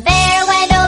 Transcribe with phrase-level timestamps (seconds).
[0.00, 0.79] The bear went